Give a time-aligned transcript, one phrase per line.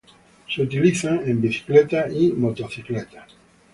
[0.49, 3.35] Se utilizan en bicicletas y motocicletas.